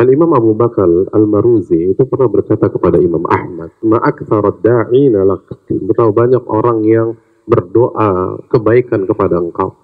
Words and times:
Al-Imam 0.00 0.32
Abu 0.32 0.56
Bakar 0.56 0.88
Al-Maruzi 1.12 1.92
itu 1.92 2.08
pernah 2.08 2.24
berkata 2.32 2.72
kepada 2.72 2.96
Imam 2.96 3.20
Ahmad, 3.28 3.68
Ma'aktharat 3.84 4.64
da'ina 4.64 5.28
lak. 5.28 5.68
Betapa 5.68 6.08
banyak 6.08 6.40
orang 6.48 6.80
yang 6.88 7.20
berdoa 7.44 8.40
kebaikan 8.48 9.04
kepada 9.04 9.36
engkau. 9.36 9.76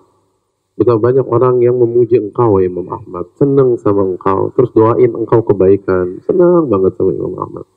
Betapa 0.72 1.12
banyak 1.12 1.26
orang 1.28 1.60
yang 1.60 1.76
memuji 1.76 2.16
engkau, 2.16 2.56
Imam 2.64 2.88
Ahmad. 2.88 3.28
Senang 3.36 3.76
sama 3.76 4.08
engkau. 4.08 4.56
Terus 4.56 4.72
doain 4.72 5.12
engkau 5.12 5.44
kebaikan. 5.44 6.24
Senang 6.24 6.64
banget 6.72 6.96
sama 6.96 7.12
Imam 7.12 7.36
Ahmad. 7.36 7.68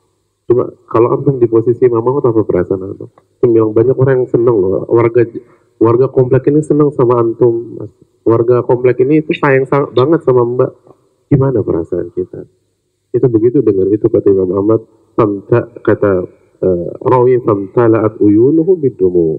Coba 0.47 0.71
kalau 0.87 1.19
antum 1.19 1.43
di 1.43 1.47
posisi 1.51 1.91
Imam 1.91 2.07
Ahmad 2.07 2.23
apa 2.23 2.39
perasaan 2.47 2.87
antum? 2.87 3.11
Bilang 3.43 3.75
banyak 3.75 3.99
orang 3.99 4.23
yang 4.23 4.29
senang 4.31 4.55
loh. 4.55 4.87
Warga 4.87 5.27
warga 5.75 6.07
komplek 6.07 6.47
ini 6.47 6.63
senang 6.63 6.95
sama 6.95 7.19
antum. 7.19 7.83
Warga 8.23 8.63
komplek 8.63 9.03
ini 9.03 9.19
itu 9.19 9.35
sayang 9.35 9.67
banget 9.91 10.23
sama 10.23 10.47
mbak 10.47 10.88
Gimana 11.29 11.61
perasaan 11.61 12.09
kita? 12.17 12.41
Itu 13.13 13.25
begitu 13.29 13.61
dengar 13.61 13.89
itu 13.93 14.05
kata 14.09 14.27
Imam 14.33 14.49
Ahmad, 14.57 14.81
famta, 15.13 15.65
kata 15.85 16.13
uh, 16.61 16.89
rawi 17.05 17.37
famtala'at 17.41 18.17
uyunuhu 18.17 18.77
bidumu. 18.81 19.37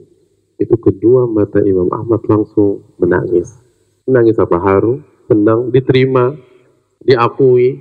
Itu 0.55 0.79
kedua 0.79 1.27
mata 1.27 1.59
Imam 1.63 1.91
Ahmad 1.91 2.23
langsung 2.31 2.95
menangis. 3.03 3.51
Menangis 4.07 4.39
apa 4.39 4.59
haru, 4.59 5.03
senang, 5.27 5.71
diterima, 5.75 6.35
diakui, 7.03 7.81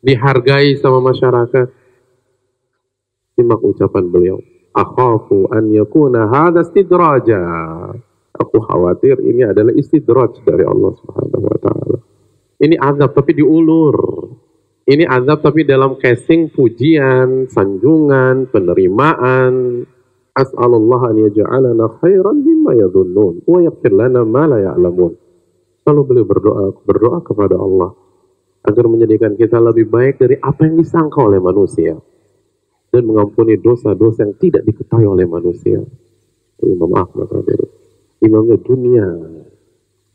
dihargai 0.00 0.78
sama 0.78 1.02
masyarakat. 1.02 1.68
Simak 3.34 3.60
ucapan 3.60 4.04
beliau. 4.08 4.38
Akhafu 4.72 5.50
an 5.50 5.68
yakuna 5.74 6.30
hadha 6.30 6.62
istidraja. 6.62 7.42
Aku 8.38 8.62
khawatir 8.62 9.18
ini 9.26 9.42
adalah 9.42 9.74
istidraj 9.74 10.38
dari 10.46 10.62
Allah 10.62 10.94
Subhanahu 10.94 11.42
wa. 11.42 11.57
Ini 12.58 12.74
azab 12.74 13.14
tapi 13.14 13.38
diulur. 13.38 13.96
Ini 14.88 15.04
azab 15.06 15.46
tapi 15.46 15.62
dalam 15.62 15.94
casing 16.00 16.50
pujian, 16.50 17.46
sanjungan, 17.46 18.50
penerimaan. 18.50 19.84
As'alullah 20.34 21.14
an 21.14 21.16
yaj'alana 21.18 21.98
khairan 21.98 22.46
mimma 22.46 22.72
yadhunnun 22.78 23.42
wa 23.42 23.58
yaghfir 23.58 23.90
lana 23.90 24.22
ma 24.22 24.46
la 24.46 24.58
ya'lamun. 24.62 25.12
Selalu 25.82 26.02
beliau 26.06 26.26
berdoa 26.26 26.64
berdoa 26.86 27.18
kepada 27.26 27.58
Allah 27.58 27.90
agar 28.66 28.84
menjadikan 28.86 29.34
kita 29.34 29.58
lebih 29.58 29.90
baik 29.90 30.22
dari 30.22 30.38
apa 30.38 30.66
yang 30.66 30.78
disangka 30.78 31.18
oleh 31.18 31.42
manusia 31.42 31.98
dan 32.88 33.02
mengampuni 33.04 33.58
dosa-dosa 33.58 34.24
yang 34.24 34.34
tidak 34.38 34.62
diketahui 34.66 35.06
oleh 35.06 35.26
manusia. 35.26 35.82
Imam 36.58 36.90
Ahmad 36.90 37.30
Imamnya 38.18 38.58
dunia 38.58 39.06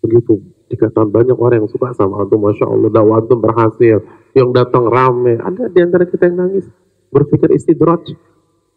begitu 0.04 0.44
dikatakan 0.84 1.08
banyak 1.08 1.38
orang 1.39 1.64
yang 1.64 1.70
suka 1.72 1.95
sama 1.95 2.28
antum, 2.28 2.44
masya 2.44 2.67
Allah 2.67 2.92
dakwah 2.92 3.23
antum 3.23 3.39
berhasil, 3.39 4.03
yang 4.36 4.52
datang 4.52 4.92
rame, 4.92 5.39
ada 5.39 5.72
di 5.72 5.80
antara 5.80 6.03
kita 6.03 6.28
yang 6.28 6.44
nangis, 6.44 6.67
berpikir 7.08 7.56
istidraj. 7.56 8.12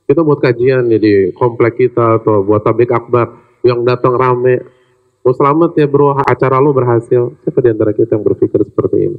Kita 0.07 0.23
buat 0.23 0.39
kajian 0.39 0.87
ya 0.87 0.99
di 1.03 1.35
komplek 1.35 1.83
kita 1.83 2.23
atau 2.23 2.47
buat 2.47 2.63
tablik 2.63 2.95
akbar, 2.95 3.59
yang 3.67 3.83
datang 3.83 4.15
rame, 4.15 4.63
oh 5.27 5.35
selamat 5.35 5.75
ya 5.75 5.91
bro, 5.91 6.15
acara 6.15 6.63
lo 6.63 6.71
berhasil. 6.71 7.35
Siapa 7.43 7.59
di 7.59 7.75
antara 7.75 7.91
kita 7.91 8.15
yang 8.15 8.23
berpikir 8.23 8.63
seperti 8.63 9.11
ini? 9.11 9.19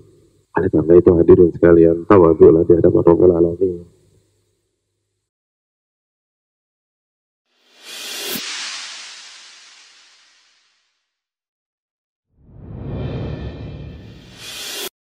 Oleh 0.56 0.70
karena 0.72 0.94
itu 0.96 1.12
hadirin 1.12 1.52
sekalian, 1.52 2.08
tawadhulah 2.08 2.64
di 2.64 2.74
hadapan 2.80 3.04
Rabbul 3.04 3.34
Alamin. 3.36 3.97